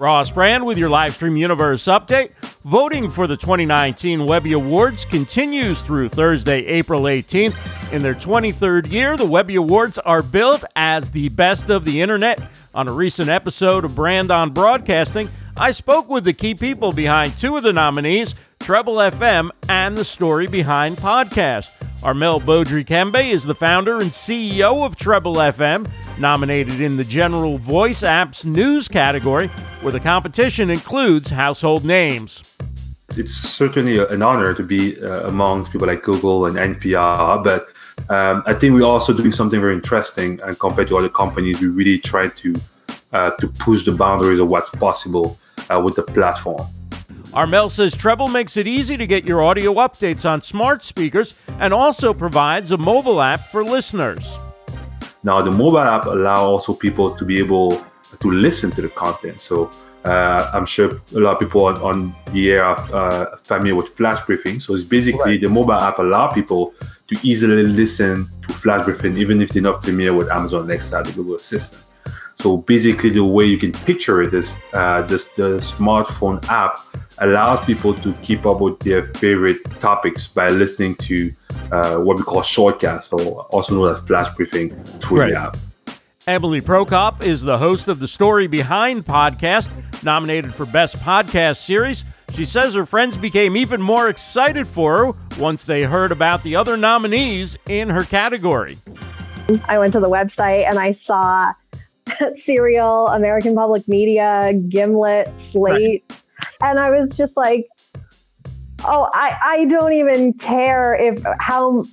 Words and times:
Ross 0.00 0.30
Brand 0.30 0.64
with 0.64 0.78
your 0.78 0.88
Livestream 0.88 1.38
Universe 1.38 1.84
update. 1.84 2.30
Voting 2.64 3.10
for 3.10 3.26
the 3.26 3.36
2019 3.36 4.24
Webby 4.24 4.54
Awards 4.54 5.04
continues 5.04 5.82
through 5.82 6.08
Thursday, 6.08 6.64
April 6.64 7.02
18th. 7.02 7.54
In 7.92 8.02
their 8.02 8.14
23rd 8.14 8.90
year, 8.90 9.18
the 9.18 9.26
Webby 9.26 9.56
Awards 9.56 9.98
are 9.98 10.22
billed 10.22 10.64
as 10.74 11.10
the 11.10 11.28
best 11.28 11.68
of 11.68 11.84
the 11.84 12.00
internet. 12.00 12.40
On 12.74 12.88
a 12.88 12.92
recent 12.92 13.28
episode 13.28 13.84
of 13.84 13.94
Brand 13.94 14.30
on 14.30 14.52
Broadcasting, 14.54 15.28
I 15.58 15.70
spoke 15.70 16.08
with 16.08 16.24
the 16.24 16.32
key 16.32 16.54
people 16.54 16.92
behind 16.92 17.38
two 17.38 17.58
of 17.58 17.62
the 17.62 17.74
nominees, 17.74 18.34
Treble 18.58 18.94
FM 18.94 19.50
and 19.68 19.98
the 19.98 20.06
story 20.06 20.46
behind 20.46 20.96
podcast. 20.96 21.72
Armel 22.02 22.40
Beaudry 22.40 22.86
Kembe 22.86 23.30
is 23.30 23.44
the 23.44 23.54
founder 23.54 24.00
and 24.00 24.12
CEO 24.12 24.86
of 24.86 24.96
Treble 24.96 25.34
FM, 25.34 25.86
nominated 26.18 26.80
in 26.80 26.96
the 26.96 27.04
General 27.04 27.58
Voice 27.58 28.00
Apps 28.00 28.46
News 28.46 28.88
category, 28.88 29.50
where 29.82 29.92
the 29.92 30.00
competition 30.00 30.68
includes 30.68 31.30
household 31.30 31.84
names. 31.84 32.42
It's 33.16 33.32
certainly 33.32 33.98
an 33.98 34.22
honor 34.22 34.54
to 34.54 34.62
be 34.62 35.00
uh, 35.02 35.26
among 35.26 35.66
people 35.66 35.86
like 35.86 36.02
Google 36.02 36.46
and 36.46 36.56
NPR, 36.56 37.42
but 37.42 37.68
um, 38.08 38.42
I 38.46 38.54
think 38.54 38.74
we're 38.74 38.84
also 38.84 39.12
doing 39.12 39.32
something 39.32 39.60
very 39.60 39.74
interesting. 39.74 40.40
And 40.42 40.58
compared 40.58 40.88
to 40.88 40.98
other 40.98 41.08
companies, 41.08 41.60
we 41.60 41.68
really 41.68 41.98
try 41.98 42.28
to 42.28 42.54
uh, 43.12 43.30
to 43.40 43.48
push 43.48 43.84
the 43.84 43.92
boundaries 43.92 44.38
of 44.38 44.48
what's 44.48 44.70
possible 44.70 45.38
uh, 45.68 45.80
with 45.80 45.96
the 45.96 46.02
platform. 46.02 46.66
Armel 47.32 47.70
says 47.70 47.94
Treble 47.96 48.28
makes 48.28 48.56
it 48.56 48.66
easy 48.66 48.96
to 48.96 49.06
get 49.06 49.24
your 49.24 49.42
audio 49.42 49.74
updates 49.74 50.28
on 50.28 50.42
smart 50.42 50.84
speakers 50.84 51.34
and 51.58 51.72
also 51.72 52.12
provides 52.12 52.70
a 52.70 52.76
mobile 52.76 53.20
app 53.20 53.48
for 53.48 53.64
listeners. 53.64 54.36
Now, 55.22 55.42
the 55.42 55.50
mobile 55.50 55.78
app 55.78 56.06
allows 56.06 56.38
also 56.38 56.74
people 56.74 57.14
to 57.16 57.24
be 57.24 57.38
able 57.38 57.84
to 58.18 58.30
listen 58.30 58.70
to 58.72 58.82
the 58.82 58.88
content. 58.88 59.40
So 59.40 59.70
uh, 60.04 60.50
I'm 60.52 60.66
sure 60.66 61.00
a 61.14 61.18
lot 61.18 61.34
of 61.34 61.40
people 61.40 61.66
on, 61.66 61.76
on 61.82 62.14
the 62.32 62.52
air 62.52 62.64
are 62.64 62.94
uh, 62.94 63.36
familiar 63.38 63.74
with 63.74 63.90
flash 63.90 64.24
briefing. 64.26 64.60
So 64.60 64.74
it's 64.74 64.84
basically 64.84 65.32
right. 65.32 65.40
the 65.40 65.48
mobile 65.48 65.74
app 65.74 65.98
allow 65.98 66.32
people 66.32 66.74
to 67.08 67.18
easily 67.22 67.64
listen 67.64 68.30
to 68.46 68.52
flash 68.54 68.84
briefing, 68.84 69.18
even 69.18 69.42
if 69.42 69.50
they're 69.50 69.62
not 69.62 69.84
familiar 69.84 70.14
with 70.14 70.30
Amazon 70.30 70.62
Alexa, 70.62 71.02
the 71.04 71.12
Google 71.12 71.34
Assistant. 71.34 71.82
So 72.36 72.56
basically, 72.56 73.10
the 73.10 73.24
way 73.24 73.44
you 73.44 73.58
can 73.58 73.72
picture 73.72 74.22
it 74.22 74.32
is 74.32 74.58
uh, 74.72 75.02
this 75.02 75.24
the 75.32 75.58
smartphone 75.58 76.42
app 76.48 76.78
allows 77.18 77.62
people 77.66 77.92
to 77.92 78.14
keep 78.22 78.46
up 78.46 78.60
with 78.62 78.78
their 78.80 79.12
favorite 79.14 79.58
topics 79.78 80.26
by 80.26 80.48
listening 80.48 80.94
to 80.96 81.30
uh, 81.70 81.96
what 81.96 82.16
we 82.16 82.22
call 82.22 82.40
shortcasts, 82.40 83.12
or 83.12 83.42
also 83.50 83.74
known 83.74 83.92
as 83.92 84.00
flash 84.00 84.34
briefing 84.36 84.74
through 85.00 85.20
right. 85.20 85.30
the 85.32 85.38
app. 85.38 85.56
Emily 86.26 86.60
Prokop 86.60 87.22
is 87.22 87.40
the 87.40 87.56
host 87.56 87.88
of 87.88 87.98
the 87.98 88.06
Story 88.06 88.46
Behind 88.46 89.06
podcast, 89.06 89.70
nominated 90.04 90.54
for 90.54 90.66
Best 90.66 90.98
Podcast 90.98 91.56
Series. 91.56 92.04
She 92.34 92.44
says 92.44 92.74
her 92.74 92.84
friends 92.84 93.16
became 93.16 93.56
even 93.56 93.80
more 93.80 94.06
excited 94.06 94.66
for 94.66 94.98
her 94.98 95.12
once 95.40 95.64
they 95.64 95.84
heard 95.84 96.12
about 96.12 96.42
the 96.42 96.56
other 96.56 96.76
nominees 96.76 97.56
in 97.68 97.88
her 97.88 98.04
category. 98.04 98.76
I 99.64 99.78
went 99.78 99.94
to 99.94 100.00
the 100.00 100.10
website 100.10 100.68
and 100.68 100.78
I 100.78 100.92
saw 100.92 101.54
Serial, 102.34 103.08
American 103.08 103.54
Public 103.54 103.88
Media, 103.88 104.52
Gimlet, 104.68 105.26
Slate. 105.38 106.04
Right. 106.10 106.22
And 106.60 106.78
I 106.78 106.90
was 106.90 107.16
just 107.16 107.38
like, 107.38 107.66
oh, 108.84 109.08
I, 109.14 109.38
I 109.42 109.64
don't 109.64 109.94
even 109.94 110.34
care 110.34 110.94
if 110.94 111.18
how 111.38 111.86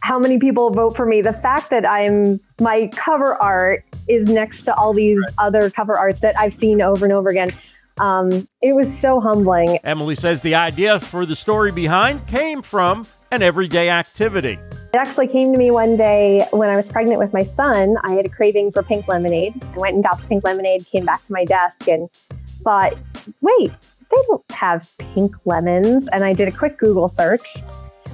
how 0.00 0.18
many 0.18 0.38
people 0.38 0.70
vote 0.70 0.96
for 0.96 1.06
me. 1.06 1.20
The 1.20 1.32
fact 1.32 1.70
that 1.70 1.88
I'm 1.88 2.40
my 2.60 2.90
cover 2.94 3.34
art 3.36 3.84
is 4.08 4.28
next 4.28 4.62
to 4.64 4.74
all 4.74 4.92
these 4.92 5.18
right. 5.18 5.46
other 5.46 5.70
cover 5.70 5.98
arts 5.98 6.20
that 6.20 6.38
I've 6.38 6.54
seen 6.54 6.80
over 6.80 7.04
and 7.04 7.12
over 7.12 7.28
again. 7.28 7.52
Um, 7.98 8.48
it 8.62 8.74
was 8.74 8.96
so 8.96 9.20
humbling. 9.20 9.78
Emily 9.84 10.14
says 10.14 10.40
the 10.40 10.54
idea 10.54 11.00
for 11.00 11.26
the 11.26 11.34
story 11.34 11.72
behind 11.72 12.26
came 12.26 12.62
from 12.62 13.06
an 13.30 13.42
everyday 13.42 13.90
activity. 13.90 14.58
It 14.70 14.96
actually 14.96 15.26
came 15.26 15.52
to 15.52 15.58
me 15.58 15.70
one 15.70 15.96
day 15.96 16.46
when 16.50 16.70
I 16.70 16.76
was 16.76 16.88
pregnant 16.88 17.18
with 17.18 17.32
my 17.32 17.42
son. 17.42 17.96
I 18.04 18.12
had 18.12 18.24
a 18.24 18.28
craving 18.28 18.70
for 18.70 18.82
pink 18.82 19.06
lemonade. 19.08 19.60
I 19.74 19.78
went 19.78 19.94
and 19.94 20.02
got 20.02 20.18
the 20.20 20.26
pink 20.26 20.44
lemonade, 20.44 20.86
came 20.86 21.04
back 21.04 21.24
to 21.24 21.32
my 21.32 21.44
desk, 21.44 21.88
and 21.88 22.08
thought, 22.62 22.94
wait, 23.42 23.72
they 24.10 24.16
don't 24.28 24.50
have 24.50 24.88
pink 24.98 25.32
lemons. 25.44 26.08
And 26.08 26.24
I 26.24 26.32
did 26.32 26.48
a 26.48 26.52
quick 26.52 26.78
Google 26.78 27.08
search 27.08 27.56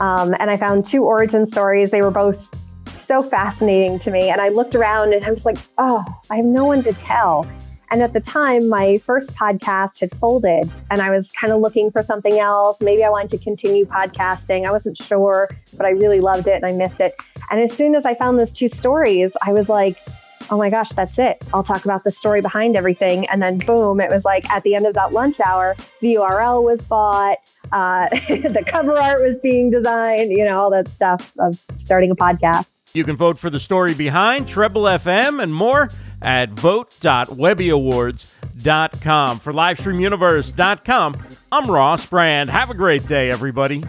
um, 0.00 0.34
and 0.38 0.50
I 0.50 0.56
found 0.56 0.84
two 0.84 1.04
origin 1.04 1.44
stories. 1.44 1.90
They 1.90 2.02
were 2.02 2.10
both 2.10 2.54
so 2.88 3.22
fascinating 3.22 3.98
to 4.00 4.10
me. 4.10 4.30
And 4.30 4.40
I 4.40 4.48
looked 4.48 4.74
around 4.74 5.12
and 5.12 5.24
I 5.24 5.30
was 5.30 5.44
like, 5.44 5.58
oh, 5.78 6.04
I 6.30 6.36
have 6.36 6.44
no 6.44 6.64
one 6.64 6.82
to 6.84 6.92
tell. 6.92 7.46
And 7.90 8.02
at 8.02 8.12
the 8.12 8.20
time, 8.20 8.68
my 8.68 8.98
first 8.98 9.34
podcast 9.36 10.00
had 10.00 10.10
folded, 10.10 10.68
and 10.90 11.00
I 11.00 11.10
was 11.10 11.30
kind 11.30 11.52
of 11.52 11.60
looking 11.60 11.92
for 11.92 12.02
something 12.02 12.38
else. 12.40 12.80
Maybe 12.80 13.04
I 13.04 13.10
wanted 13.10 13.30
to 13.30 13.38
continue 13.38 13.86
podcasting. 13.86 14.66
I 14.66 14.72
wasn't 14.72 14.96
sure, 14.96 15.48
but 15.74 15.86
I 15.86 15.90
really 15.90 16.18
loved 16.18 16.48
it 16.48 16.54
and 16.54 16.66
I 16.66 16.72
missed 16.72 17.00
it. 17.00 17.14
And 17.48 17.60
as 17.60 17.72
soon 17.72 17.94
as 17.94 18.04
I 18.04 18.14
found 18.14 18.40
those 18.40 18.52
two 18.52 18.68
stories, 18.68 19.36
I 19.42 19.52
was 19.52 19.68
like, 19.68 19.98
oh 20.50 20.56
my 20.56 20.70
gosh, 20.70 20.88
that's 20.90 21.18
it. 21.18 21.42
I'll 21.52 21.62
talk 21.62 21.84
about 21.84 22.04
the 22.04 22.12
story 22.12 22.40
behind 22.40 22.76
everything. 22.76 23.28
And 23.28 23.42
then 23.42 23.58
boom, 23.58 24.00
it 24.00 24.10
was 24.10 24.24
like 24.24 24.48
at 24.50 24.62
the 24.62 24.74
end 24.74 24.86
of 24.86 24.94
that 24.94 25.12
lunch 25.12 25.40
hour, 25.40 25.76
the 26.00 26.14
URL 26.14 26.62
was 26.62 26.82
bought, 26.82 27.36
uh, 27.72 28.08
the 28.28 28.64
cover 28.66 28.96
art 28.96 29.22
was 29.22 29.36
being 29.38 29.70
designed, 29.70 30.32
you 30.32 30.44
know, 30.44 30.60
all 30.60 30.70
that 30.70 30.88
stuff 30.88 31.32
of 31.38 31.64
starting 31.76 32.10
a 32.10 32.16
podcast. 32.16 32.74
You 32.94 33.04
can 33.04 33.16
vote 33.16 33.38
for 33.38 33.50
the 33.50 33.60
story 33.60 33.94
behind 33.94 34.48
Treble 34.48 34.82
FM 34.82 35.42
and 35.42 35.52
more 35.52 35.90
at 36.22 36.50
vote.webbyawards.com. 36.50 39.38
For 39.38 39.52
LivestreamUniverse.com, 39.52 41.26
I'm 41.52 41.70
Ross 41.70 42.06
Brand. 42.06 42.50
Have 42.50 42.70
a 42.70 42.74
great 42.74 43.06
day, 43.06 43.30
everybody. 43.30 43.84